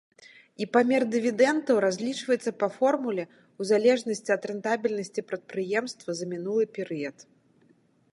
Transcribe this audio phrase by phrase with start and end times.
[0.63, 7.17] І памер дывідэндаў разлічваецца па формуле ў залежнасці ад рэнтабельнасці прадпрыемства за мінулы перыяд.